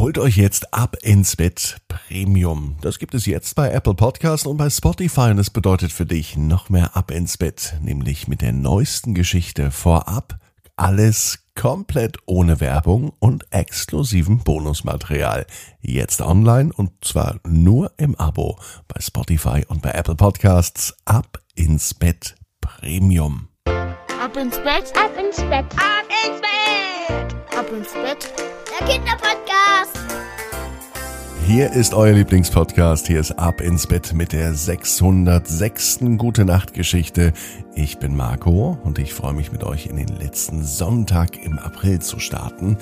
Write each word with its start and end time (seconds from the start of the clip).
Holt 0.00 0.16
euch 0.16 0.38
jetzt 0.38 0.72
ab 0.72 0.96
ins 1.02 1.36
Bett 1.36 1.76
Premium. 1.86 2.78
Das 2.80 2.98
gibt 2.98 3.12
es 3.12 3.26
jetzt 3.26 3.54
bei 3.54 3.70
Apple 3.70 3.92
Podcast 3.92 4.46
und 4.46 4.56
bei 4.56 4.70
Spotify 4.70 5.28
und 5.28 5.38
es 5.38 5.50
bedeutet 5.50 5.92
für 5.92 6.06
dich 6.06 6.38
noch 6.38 6.70
mehr 6.70 6.96
ab 6.96 7.10
ins 7.10 7.36
Bett, 7.36 7.76
nämlich 7.82 8.26
mit 8.26 8.40
der 8.40 8.54
neuesten 8.54 9.12
Geschichte 9.14 9.70
vorab. 9.70 10.38
Alles 10.74 11.44
komplett 11.54 12.16
ohne 12.24 12.60
Werbung 12.60 13.12
und 13.18 13.44
exklusivem 13.50 14.38
Bonusmaterial. 14.38 15.44
Jetzt 15.82 16.22
online 16.22 16.72
und 16.74 16.92
zwar 17.04 17.38
nur 17.46 17.92
im 17.98 18.14
Abo 18.14 18.58
bei 18.88 19.02
Spotify 19.02 19.66
und 19.68 19.82
bei 19.82 19.90
Apple 19.90 20.16
Podcasts. 20.16 20.96
Ab 21.04 21.42
ins 21.54 21.92
Bett 21.92 22.36
Premium. 22.62 23.48
Ab 23.66 24.34
ins 24.34 24.56
Bett, 24.56 24.94
ab 24.96 25.12
ins 25.22 25.36
Bett, 25.36 25.66
ab 25.76 26.06
ins 26.24 26.40
Bett, 26.40 27.58
ab 27.58 27.70
ins 27.70 27.92
Bett. 27.92 28.49
Der 28.80 28.86
Kinderpodcast. 28.86 29.98
Hier 31.46 31.72
ist 31.72 31.94
euer 31.94 32.12
Lieblingspodcast. 32.12 33.06
Hier 33.06 33.20
ist 33.20 33.32
Ab 33.32 33.60
ins 33.60 33.86
Bett 33.86 34.12
mit 34.14 34.32
der 34.32 34.54
606. 34.54 36.00
Gute 36.16 36.44
Nacht 36.44 36.72
Geschichte. 36.72 37.32
Ich 37.74 37.98
bin 37.98 38.16
Marco 38.16 38.78
und 38.84 38.98
ich 38.98 39.12
freue 39.12 39.34
mich 39.34 39.52
mit 39.52 39.64
euch 39.64 39.86
in 39.86 39.96
den 39.96 40.08
letzten 40.08 40.62
Sonntag 40.62 41.42
im 41.44 41.58
April 41.58 42.00
zu 42.00 42.18
starten. 42.18 42.78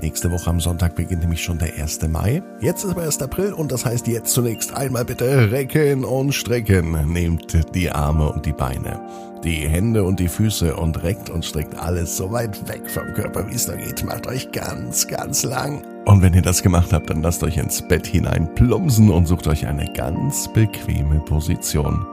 Nächste 0.00 0.30
Woche 0.30 0.50
am 0.50 0.60
Sonntag 0.60 0.96
beginnt 0.96 1.22
nämlich 1.22 1.42
schon 1.42 1.58
der 1.58 1.74
1. 1.74 2.02
Mai. 2.08 2.42
Jetzt 2.60 2.84
ist 2.84 2.90
aber 2.90 3.02
1. 3.02 3.22
April 3.22 3.52
und 3.52 3.72
das 3.72 3.84
heißt 3.84 4.06
jetzt 4.06 4.32
zunächst 4.32 4.74
einmal 4.74 5.04
bitte 5.04 5.50
recken 5.50 6.04
und 6.04 6.32
strecken. 6.32 7.12
Nehmt 7.12 7.74
die 7.74 7.90
Arme 7.90 8.30
und 8.30 8.44
die 8.44 8.52
Beine, 8.52 9.00
die 9.44 9.68
Hände 9.68 10.04
und 10.04 10.18
die 10.20 10.28
Füße 10.28 10.74
und 10.74 11.02
reckt 11.02 11.28
und 11.28 11.44
streckt 11.44 11.78
alles 11.78 12.16
so 12.16 12.32
weit 12.32 12.66
weg 12.68 12.88
vom 12.88 13.12
Körper, 13.14 13.46
wie 13.48 13.54
es 13.54 13.68
nur 13.68 13.76
geht. 13.76 14.04
Macht 14.04 14.26
euch 14.26 14.50
ganz, 14.50 15.06
ganz 15.06 15.42
lang. 15.42 15.82
Und 16.06 16.22
wenn 16.22 16.34
ihr 16.34 16.42
das 16.42 16.62
gemacht 16.62 16.92
habt, 16.92 17.10
dann 17.10 17.22
lasst 17.22 17.42
euch 17.42 17.58
ins 17.58 17.82
Bett 17.82 18.06
hinein 18.06 18.52
plumpsen 18.54 19.10
und 19.10 19.26
sucht 19.26 19.46
euch 19.46 19.66
eine 19.66 19.90
ganz 19.92 20.52
bequeme 20.52 21.20
Position. 21.20 22.06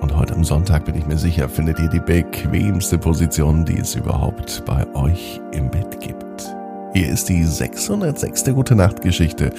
Und 0.00 0.16
heute 0.16 0.34
am 0.34 0.44
Sonntag 0.44 0.84
bin 0.84 0.96
ich 0.96 1.06
mir 1.06 1.18
sicher, 1.18 1.48
findet 1.48 1.78
ihr 1.78 1.88
die 1.88 2.00
bequemste 2.00 2.98
Position, 2.98 3.64
die 3.64 3.78
es 3.78 3.94
überhaupt 3.94 4.64
bei 4.66 4.86
euch 4.94 5.40
im 5.52 5.70
Bett 5.70 6.00
gibt. 6.00 6.54
Hier 6.92 7.08
ist 7.08 7.28
die 7.28 7.44
606. 7.44 8.44
Gute 8.52 8.74
Nacht 8.74 9.00
Geschichte 9.00 9.52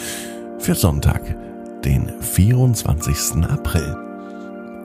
für 0.60 0.76
Sonntag, 0.76 1.22
den 1.84 2.12
24. 2.22 3.44
April. 3.50 4.13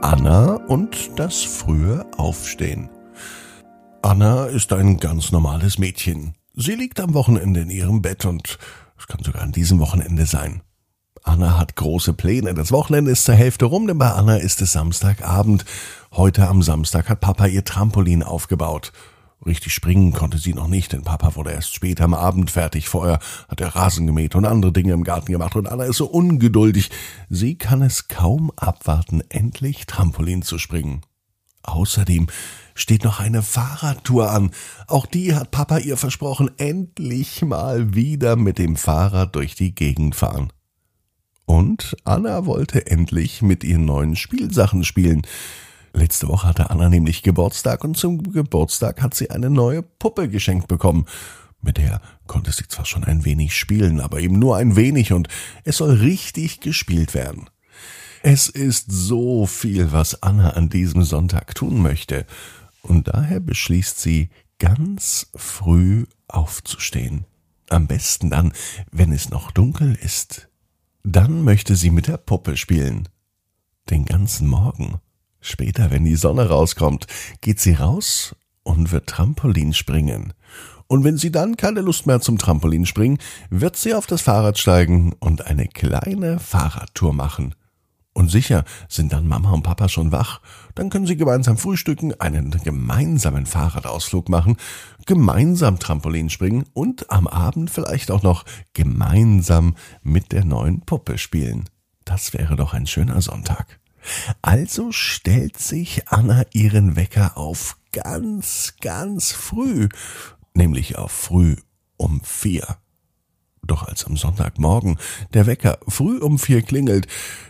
Anna 0.01 0.55
und 0.69 1.19
das 1.19 1.43
frühe 1.43 2.07
Aufstehen. 2.17 2.89
Anna 4.01 4.47
ist 4.47 4.73
ein 4.73 4.99
ganz 4.99 5.33
normales 5.33 5.79
Mädchen. 5.79 6.35
Sie 6.55 6.77
liegt 6.77 7.01
am 7.01 7.15
Wochenende 7.15 7.61
in 7.61 7.71
ihrem 7.71 8.01
Bett 8.01 8.25
und 8.25 8.59
es 8.97 9.09
kann 9.09 9.25
sogar 9.25 9.43
an 9.43 9.51
diesem 9.51 9.81
Wochenende 9.81 10.25
sein. 10.25 10.63
Anna 11.25 11.59
hat 11.59 11.75
große 11.75 12.13
Pläne. 12.13 12.55
Das 12.55 12.71
Wochenende 12.71 13.11
ist 13.11 13.25
zur 13.25 13.35
Hälfte 13.35 13.65
rum, 13.65 13.89
denn 13.89 13.99
bei 13.99 14.13
Anna 14.13 14.37
ist 14.37 14.63
es 14.63 14.73
Samstagabend. 14.73 15.65
Heute 16.13 16.47
am 16.47 16.63
Samstag 16.63 17.09
hat 17.09 17.19
Papa 17.19 17.47
ihr 17.47 17.65
Trampolin 17.65 18.23
aufgebaut. 18.23 18.93
Richtig 19.47 19.73
springen 19.73 20.13
konnte 20.13 20.39
sie 20.39 20.53
noch 20.53 20.67
nicht, 20.67 20.93
denn 20.93 21.03
Papa 21.03 21.37
wurde 21.37 21.53
erst 21.53 21.75
spät 21.75 22.01
am 22.01 22.13
Abend 22.13 22.51
fertig. 22.51 22.89
Vorher 22.89 23.21
hat 23.49 23.61
er 23.61 23.75
Rasen 23.75 24.07
gemäht 24.07 24.35
und 24.35 24.45
andere 24.45 24.73
Dinge 24.73 24.93
im 24.93 25.05
Garten 25.05 25.31
gemacht 25.31 25.55
und 25.55 25.69
Anna 25.69 25.85
ist 25.85 25.99
so 25.99 26.07
ungeduldig. 26.07 26.91
Sie 27.31 27.57
kann 27.57 27.83
es 27.83 28.09
kaum 28.09 28.51
abwarten, 28.57 29.23
endlich 29.29 29.87
Trampolin 29.87 30.43
zu 30.43 30.59
springen. 30.59 31.03
Außerdem 31.63 32.27
steht 32.75 33.05
noch 33.05 33.21
eine 33.21 33.43
Fahrradtour 33.43 34.31
an. 34.31 34.51
Auch 34.87 35.07
die 35.07 35.35
hat 35.35 35.51
Papa 35.51 35.79
ihr 35.79 35.97
versprochen, 35.97 36.51
endlich 36.57 37.43
mal 37.43 37.95
wieder 37.95 38.37
mit 38.37 38.59
dem 38.59 38.77
Fahrrad 38.77 39.35
durch 39.37 39.55
die 39.55 39.75
Gegend 39.75 40.15
fahren. 40.17 40.53
Und 41.45 41.97
Anna 42.05 42.45
wollte 42.45 42.87
endlich 42.87 43.43
mit 43.43 43.65
ihren 43.65 43.85
neuen 43.85 44.17
Spielsachen 44.17 44.85
spielen. 44.85 45.23
Letzte 45.93 46.29
Woche 46.29 46.47
hatte 46.47 46.71
Anna 46.71 46.89
nämlich 46.89 47.23
Geburtstag 47.23 47.85
und 47.85 47.97
zum 47.97 48.33
Geburtstag 48.33 49.03
hat 49.03 49.15
sie 49.15 49.31
eine 49.31 49.51
neue 49.51 49.83
Puppe 49.83 50.29
geschenkt 50.29 50.69
bekommen. 50.69 51.07
Mit 51.61 51.79
der 51.79 52.01
konnte 52.27 52.53
sie 52.53 52.69
zwar 52.69 52.85
schon 52.85 53.05
ein 53.05 53.25
wenig 53.25 53.57
spielen, 53.57 54.01
aber 54.01 54.21
eben 54.21 54.39
nur 54.39 54.57
ein 54.57 54.77
wenig 54.77 55.13
und 55.13 55.29
es 55.65 55.79
soll 55.79 55.91
richtig 55.91 56.61
gespielt 56.61 57.15
werden. 57.15 57.51
Es 58.23 58.49
ist 58.49 58.87
so 58.91 59.47
viel, 59.47 59.93
was 59.93 60.23
Anna 60.23 60.51
an 60.51 60.69
diesem 60.69 61.05
Sonntag 61.05 61.55
tun 61.55 61.81
möchte, 61.83 62.27
und 62.83 63.09
daher 63.09 63.41
beschließt 63.41 64.01
sie, 64.01 64.31
ganz 64.59 65.29
früh 65.35 66.07
aufzustehen. 66.27 67.25
Am 67.69 67.87
besten 67.87 68.31
dann, 68.31 68.53
wenn 68.91 69.13
es 69.13 69.31
noch 69.31 69.51
dunkel 69.51 69.95
ist. 69.95 70.49
Dann 71.05 71.45
möchte 71.45 71.77
sie 71.77 71.91
mit 71.91 72.07
der 72.07 72.17
Puppe 72.17 72.57
spielen. 72.57 73.09
Den 73.91 74.05
ganzen 74.05 74.49
Morgen. 74.49 75.01
Später, 75.41 75.91
wenn 75.91 76.05
die 76.05 76.17
Sonne 76.17 76.49
rauskommt, 76.49 77.07
geht 77.41 77.61
sie 77.61 77.75
raus 77.75 78.35
und 78.63 78.93
wird 78.93 79.07
Trampolin 79.07 79.73
springen. 79.73 80.33
Und 80.89 81.05
wenn 81.05 81.19
sie 81.19 81.31
dann 81.31 81.57
keine 81.57 81.83
Lust 81.83 82.07
mehr 82.07 82.21
zum 82.21 82.39
Trampolinspringen, 82.39 83.19
wird 83.51 83.77
sie 83.77 83.95
auf 83.95 84.07
das 84.07 84.23
Fahrrad 84.23 84.59
steigen 84.59 85.13
und 85.21 85.47
eine 85.47 85.69
kleine 85.69 86.39
Fahrradtour 86.39 87.13
machen. 87.13 87.55
Und 88.15 88.31
sicher 88.31 88.65
sind 88.89 89.13
dann 89.13 89.29
Mama 89.29 89.53
und 89.53 89.63
Papa 89.63 89.89
schon 89.89 90.11
wach. 90.11 90.41
Dann 90.75 90.91
können 90.91 91.07
sie 91.07 91.17
gemeinsam 91.17 91.57
frühstücken, 91.57 92.19
einen 92.21 92.51
gemeinsamen 92.51 93.47
Fahrradausflug 93.47 94.29
machen, 94.29 94.57
gemeinsam 95.07 95.79
Trampolin 95.79 96.29
springen 96.29 96.65
und 96.73 97.11
am 97.11 97.29
Abend 97.29 97.71
vielleicht 97.71 98.11
auch 98.11 98.23
noch 98.23 98.45
gemeinsam 98.73 99.77
mit 100.03 100.33
der 100.33 100.45
neuen 100.45 100.81
Puppe 100.81 101.17
spielen. 101.17 101.69
Das 102.05 102.33
wäre 102.33 102.57
doch 102.57 102.75
ein 102.75 102.87
schöner 102.89 103.21
Sonntag. 103.21 103.79
Also 104.43 104.93
stellt 104.93 105.59
sich 105.59 106.09
Anna 106.09 106.45
ihren 106.53 106.97
Wecker 106.97 107.37
auf 107.37 107.77
ganz, 107.93 108.75
ganz 108.81 109.33
früh, 109.33 109.89
nämlich 110.55 110.97
auf 110.97 111.13
früh 111.13 111.57
um 111.97 112.21
vier. 112.23 112.79
Doch 113.63 113.83
als 113.83 114.05
am 114.05 114.17
Sonntagmorgen 114.17 114.99
der 115.35 115.47
Wecker 115.47 115.79
früh 115.87 116.19
um 116.19 116.39
vier 116.39 116.63
klingelt, 116.63 117.07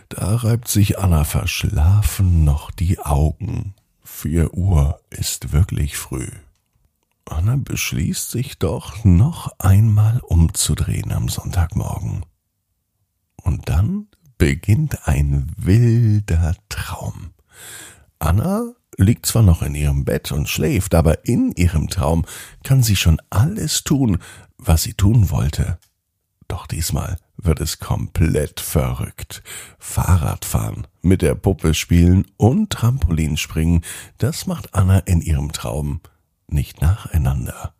da 0.09 0.35
reibt 0.35 0.67
sich 0.67 0.99
Anna 0.99 1.23
verschlafen 1.23 2.43
noch 2.43 2.71
die 2.71 2.99
Augen. 2.99 3.73
Vier 4.03 4.53
Uhr 4.53 4.99
ist 5.09 5.53
wirklich 5.53 5.97
früh. 5.97 6.29
Anna 7.25 7.55
beschließt 7.55 8.31
sich 8.31 8.57
doch 8.57 9.05
noch 9.05 9.53
einmal 9.59 10.19
umzudrehen 10.19 11.11
am 11.13 11.29
Sonntagmorgen. 11.29 12.25
Und 13.43 13.69
dann 13.69 14.08
beginnt 14.39 15.07
ein 15.07 15.51
wilder 15.57 16.55
Traum. 16.69 17.33
Anna 18.17 18.71
liegt 18.97 19.27
zwar 19.27 19.43
noch 19.43 19.61
in 19.61 19.75
ihrem 19.75 20.05
Bett 20.05 20.31
und 20.31 20.49
schläft, 20.49 20.95
aber 20.95 21.27
in 21.27 21.51
ihrem 21.51 21.89
Traum 21.89 22.25
kann 22.63 22.81
sie 22.81 22.95
schon 22.95 23.21
alles 23.29 23.83
tun, 23.83 24.17
was 24.57 24.81
sie 24.81 24.93
tun 24.93 25.29
wollte. 25.29 25.77
Doch 26.47 26.65
diesmal 26.65 27.17
wird 27.37 27.59
es 27.59 27.79
komplett 27.79 28.59
verrückt. 28.59 29.43
Fahrradfahren, 29.77 30.87
mit 31.01 31.21
der 31.21 31.35
Puppe 31.35 31.75
spielen 31.75 32.25
und 32.37 32.71
Trampolin 32.71 33.37
springen, 33.37 33.81
das 34.17 34.47
macht 34.47 34.73
Anna 34.73 34.99
in 34.99 35.21
ihrem 35.21 35.51
Traum 35.51 36.01
nicht 36.47 36.81
nacheinander 36.81 37.73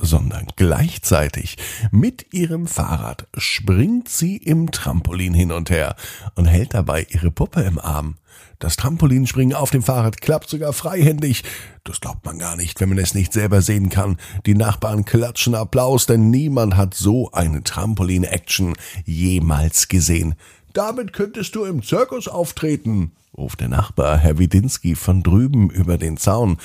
sondern 0.00 0.46
gleichzeitig 0.56 1.56
mit 1.90 2.32
ihrem 2.32 2.66
Fahrrad 2.66 3.26
springt 3.36 4.08
sie 4.08 4.36
im 4.36 4.70
Trampolin 4.70 5.34
hin 5.34 5.52
und 5.52 5.70
her 5.70 5.96
und 6.34 6.46
hält 6.46 6.74
dabei 6.74 7.06
ihre 7.10 7.30
Puppe 7.30 7.62
im 7.62 7.78
Arm. 7.78 8.16
Das 8.58 8.76
Trampolinspringen 8.76 9.54
auf 9.54 9.70
dem 9.70 9.82
Fahrrad 9.82 10.20
klappt 10.20 10.50
sogar 10.50 10.74
freihändig. 10.74 11.44
Das 11.82 12.00
glaubt 12.00 12.26
man 12.26 12.38
gar 12.38 12.56
nicht, 12.56 12.78
wenn 12.80 12.90
man 12.90 12.98
es 12.98 13.14
nicht 13.14 13.32
selber 13.32 13.62
sehen 13.62 13.88
kann. 13.88 14.18
Die 14.44 14.54
Nachbarn 14.54 15.06
klatschen 15.06 15.54
Applaus, 15.54 16.04
denn 16.04 16.30
niemand 16.30 16.76
hat 16.76 16.92
so 16.92 17.30
eine 17.32 17.64
Trampolin-Action 17.64 18.74
jemals 19.06 19.88
gesehen. 19.88 20.34
Damit 20.74 21.14
könntest 21.14 21.54
du 21.54 21.64
im 21.64 21.82
Zirkus 21.82 22.28
auftreten, 22.28 23.12
ruft 23.36 23.60
der 23.60 23.68
Nachbar 23.68 24.18
Herr 24.18 24.38
Widinski 24.38 24.94
von 24.94 25.22
drüben 25.22 25.70
über 25.70 25.96
den 25.96 26.18
Zaun. 26.18 26.58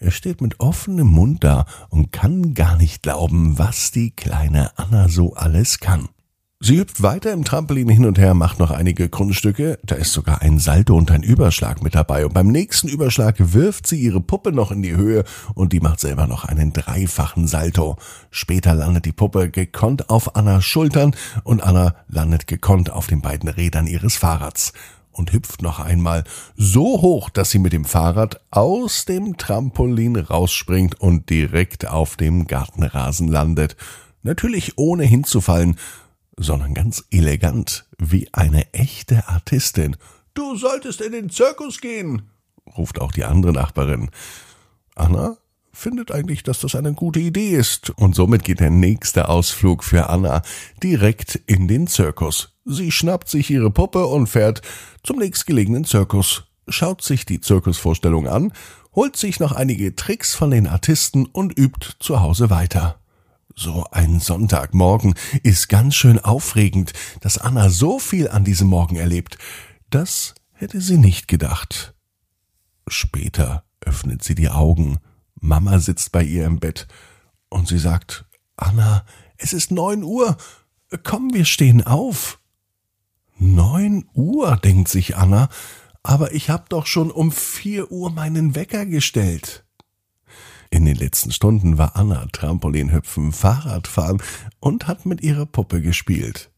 Er 0.00 0.10
steht 0.10 0.40
mit 0.40 0.60
offenem 0.60 1.06
Mund 1.06 1.44
da 1.44 1.66
und 1.88 2.12
kann 2.12 2.54
gar 2.54 2.76
nicht 2.76 3.02
glauben, 3.02 3.58
was 3.58 3.90
die 3.90 4.10
kleine 4.10 4.76
Anna 4.76 5.08
so 5.08 5.34
alles 5.34 5.80
kann. 5.80 6.08
Sie 6.66 6.78
hüpft 6.78 7.02
weiter 7.02 7.30
im 7.32 7.44
Trampolin 7.44 7.90
hin 7.90 8.06
und 8.06 8.16
her, 8.18 8.32
macht 8.32 8.58
noch 8.58 8.70
einige 8.70 9.10
Grundstücke, 9.10 9.78
da 9.84 9.96
ist 9.96 10.12
sogar 10.12 10.40
ein 10.40 10.58
Salto 10.58 10.96
und 10.96 11.10
ein 11.10 11.22
Überschlag 11.22 11.82
mit 11.82 11.94
dabei 11.94 12.24
und 12.24 12.32
beim 12.32 12.48
nächsten 12.48 12.88
Überschlag 12.88 13.36
wirft 13.38 13.86
sie 13.86 14.00
ihre 14.00 14.22
Puppe 14.22 14.50
noch 14.50 14.72
in 14.72 14.80
die 14.80 14.96
Höhe 14.96 15.24
und 15.54 15.74
die 15.74 15.80
macht 15.80 16.00
selber 16.00 16.26
noch 16.26 16.46
einen 16.46 16.72
dreifachen 16.72 17.46
Salto. 17.46 17.96
Später 18.30 18.72
landet 18.72 19.04
die 19.04 19.12
Puppe 19.12 19.50
gekonnt 19.50 20.08
auf 20.08 20.36
Annas 20.36 20.64
Schultern 20.64 21.14
und 21.42 21.62
Anna 21.62 21.96
landet 22.08 22.46
gekonnt 22.46 22.88
auf 22.88 23.08
den 23.08 23.20
beiden 23.20 23.50
Rädern 23.50 23.86
ihres 23.86 24.16
Fahrrads 24.16 24.72
und 25.14 25.32
hüpft 25.32 25.62
noch 25.62 25.80
einmal 25.80 26.24
so 26.56 27.00
hoch, 27.00 27.30
dass 27.30 27.50
sie 27.50 27.58
mit 27.58 27.72
dem 27.72 27.84
Fahrrad 27.84 28.40
aus 28.50 29.04
dem 29.04 29.36
Trampolin 29.36 30.16
rausspringt 30.16 31.00
und 31.00 31.30
direkt 31.30 31.86
auf 31.86 32.16
dem 32.16 32.46
Gartenrasen 32.46 33.28
landet. 33.28 33.76
Natürlich 34.22 34.76
ohne 34.76 35.04
hinzufallen, 35.04 35.78
sondern 36.36 36.74
ganz 36.74 37.04
elegant, 37.10 37.86
wie 37.98 38.28
eine 38.32 38.72
echte 38.72 39.28
Artistin. 39.28 39.96
Du 40.34 40.56
solltest 40.56 41.00
in 41.00 41.12
den 41.12 41.30
Zirkus 41.30 41.80
gehen, 41.80 42.30
ruft 42.76 43.00
auch 43.00 43.12
die 43.12 43.24
andere 43.24 43.52
Nachbarin. 43.52 44.10
Anna 44.94 45.36
findet 45.72 46.12
eigentlich, 46.12 46.42
dass 46.42 46.60
das 46.60 46.74
eine 46.74 46.94
gute 46.94 47.20
Idee 47.20 47.50
ist, 47.50 47.90
und 47.90 48.14
somit 48.14 48.44
geht 48.44 48.60
der 48.60 48.70
nächste 48.70 49.28
Ausflug 49.28 49.84
für 49.84 50.08
Anna 50.08 50.42
direkt 50.82 51.36
in 51.46 51.68
den 51.68 51.86
Zirkus. 51.86 52.53
Sie 52.64 52.90
schnappt 52.90 53.28
sich 53.28 53.50
ihre 53.50 53.70
Puppe 53.70 54.06
und 54.06 54.26
fährt 54.26 54.62
zum 55.02 55.18
nächstgelegenen 55.18 55.84
Zirkus, 55.84 56.44
schaut 56.66 57.02
sich 57.02 57.26
die 57.26 57.40
Zirkusvorstellung 57.40 58.26
an, 58.26 58.52
holt 58.94 59.16
sich 59.16 59.38
noch 59.38 59.52
einige 59.52 59.94
Tricks 59.96 60.34
von 60.34 60.50
den 60.50 60.66
Artisten 60.66 61.26
und 61.26 61.58
übt 61.58 61.94
zu 61.98 62.20
Hause 62.20 62.48
weiter. 62.48 62.98
So 63.54 63.84
ein 63.90 64.18
Sonntagmorgen 64.18 65.14
ist 65.42 65.68
ganz 65.68 65.94
schön 65.94 66.18
aufregend, 66.18 66.92
dass 67.20 67.38
Anna 67.38 67.68
so 67.68 67.98
viel 67.98 68.28
an 68.28 68.44
diesem 68.44 68.68
Morgen 68.68 68.96
erlebt. 68.96 69.38
Das 69.90 70.34
hätte 70.52 70.80
sie 70.80 70.96
nicht 70.96 71.28
gedacht. 71.28 71.94
Später 72.88 73.64
öffnet 73.80 74.24
sie 74.24 74.34
die 74.34 74.48
Augen. 74.48 74.98
Mama 75.40 75.78
sitzt 75.78 76.12
bei 76.12 76.22
ihr 76.22 76.46
im 76.46 76.58
Bett 76.58 76.88
und 77.48 77.68
sie 77.68 77.78
sagt, 77.78 78.24
Anna, 78.56 79.04
es 79.36 79.52
ist 79.52 79.70
neun 79.70 80.02
Uhr. 80.02 80.36
Komm, 81.02 81.32
wir 81.34 81.44
stehen 81.44 81.86
auf. 81.86 82.40
Neun 83.38 84.04
Uhr, 84.14 84.56
denkt 84.56 84.88
sich 84.88 85.16
Anna, 85.16 85.48
aber 86.02 86.32
ich 86.32 86.50
hab 86.50 86.68
doch 86.68 86.86
schon 86.86 87.10
um 87.10 87.32
vier 87.32 87.90
Uhr 87.90 88.10
meinen 88.10 88.54
Wecker 88.54 88.86
gestellt. 88.86 89.64
In 90.70 90.84
den 90.84 90.96
letzten 90.96 91.30
Stunden 91.30 91.78
war 91.78 91.96
Anna 91.96 92.26
Trampolinhüpfen, 92.32 93.32
Fahrradfahren 93.32 94.20
und 94.60 94.88
hat 94.88 95.06
mit 95.06 95.22
ihrer 95.22 95.46
Puppe 95.46 95.80
gespielt. 95.80 96.50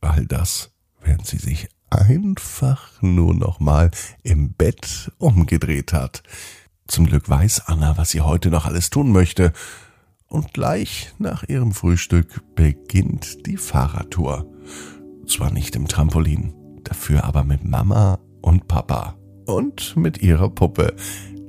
All 0.00 0.26
das, 0.26 0.70
während 1.02 1.26
sie 1.26 1.38
sich 1.38 1.68
einfach 1.88 3.00
nur 3.00 3.34
noch 3.34 3.60
mal 3.60 3.90
im 4.22 4.52
Bett 4.52 5.12
umgedreht 5.18 5.92
hat. 5.92 6.22
Zum 6.86 7.06
Glück 7.06 7.28
weiß 7.28 7.66
Anna, 7.66 7.96
was 7.96 8.10
sie 8.10 8.20
heute 8.20 8.50
noch 8.50 8.66
alles 8.66 8.90
tun 8.90 9.12
möchte. 9.12 9.52
Und 10.26 10.52
gleich 10.52 11.12
nach 11.18 11.44
ihrem 11.44 11.72
Frühstück 11.72 12.42
beginnt 12.54 13.46
die 13.46 13.56
Fahrradtour. 13.56 14.46
Zwar 15.26 15.52
nicht 15.52 15.74
im 15.76 15.88
Trampolin, 15.88 16.52
dafür 16.84 17.24
aber 17.24 17.44
mit 17.44 17.64
Mama 17.64 18.18
und 18.42 18.68
Papa 18.68 19.16
und 19.46 19.96
mit 19.96 20.22
ihrer 20.22 20.50
Puppe, 20.50 20.94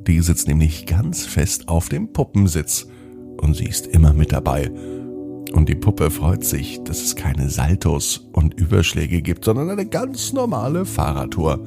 die 0.07 0.21
sitzt 0.21 0.47
nämlich 0.47 0.85
ganz 0.85 1.25
fest 1.25 1.67
auf 1.67 1.89
dem 1.89 2.13
Puppensitz 2.13 2.87
und 3.41 3.55
sie 3.55 3.65
ist 3.65 3.87
immer 3.87 4.13
mit 4.13 4.31
dabei. 4.31 4.71
Und 5.53 5.69
die 5.69 5.75
Puppe 5.75 6.11
freut 6.11 6.43
sich, 6.43 6.83
dass 6.83 7.01
es 7.01 7.15
keine 7.15 7.49
Saltos 7.49 8.29
und 8.33 8.53
Überschläge 8.55 9.21
gibt, 9.21 9.45
sondern 9.45 9.69
eine 9.69 9.85
ganz 9.85 10.33
normale 10.33 10.85
Fahrradtour. 10.85 11.63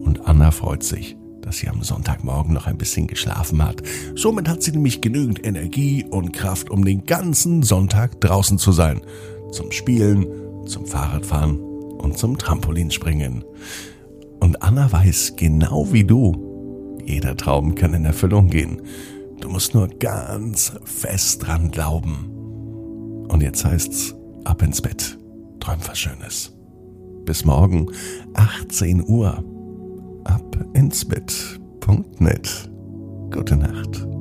Und 0.00 0.26
Anna 0.26 0.50
freut 0.50 0.82
sich, 0.82 1.16
dass 1.40 1.58
sie 1.58 1.68
am 1.68 1.82
Sonntagmorgen 1.82 2.52
noch 2.52 2.66
ein 2.66 2.78
bisschen 2.78 3.06
geschlafen 3.06 3.64
hat. 3.64 3.82
Somit 4.14 4.48
hat 4.48 4.62
sie 4.62 4.72
nämlich 4.72 5.00
genügend 5.00 5.44
Energie 5.44 6.04
und 6.04 6.32
Kraft, 6.32 6.70
um 6.70 6.84
den 6.84 7.06
ganzen 7.06 7.62
Sonntag 7.62 8.20
draußen 8.20 8.58
zu 8.58 8.72
sein. 8.72 9.00
Zum 9.52 9.72
Spielen, 9.72 10.26
zum 10.66 10.86
Fahrradfahren 10.86 11.58
und 11.58 12.18
zum 12.18 12.38
Trampolinspringen. 12.38 13.44
Und 14.40 14.62
Anna 14.62 14.90
weiß 14.92 15.34
genau 15.36 15.92
wie 15.92 16.04
du, 16.04 16.98
jeder 17.04 17.36
Traum 17.36 17.74
kann 17.74 17.94
in 17.94 18.04
Erfüllung 18.04 18.48
gehen. 18.48 18.82
Du 19.40 19.48
musst 19.48 19.74
nur 19.74 19.88
ganz 19.88 20.72
fest 20.84 21.46
dran 21.46 21.70
glauben. 21.70 23.26
Und 23.28 23.42
jetzt 23.42 23.64
heißt's 23.64 24.14
ab 24.44 24.62
ins 24.62 24.80
Bett. 24.80 25.18
Träum 25.60 25.78
was 25.86 25.98
Schönes. 25.98 26.52
Bis 27.24 27.44
morgen, 27.44 27.90
18 28.34 29.06
Uhr. 29.06 29.42
Ab 30.24 30.58
ins 30.74 31.04
Bett.net. 31.04 32.70
Gute 33.30 33.56
Nacht. 33.56 34.13